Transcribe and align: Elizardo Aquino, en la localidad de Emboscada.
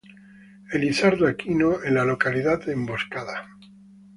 Elizardo 0.71 1.27
Aquino, 1.27 1.83
en 1.83 1.93
la 1.93 2.03
localidad 2.03 2.65
de 2.65 2.73
Emboscada. 2.73 3.47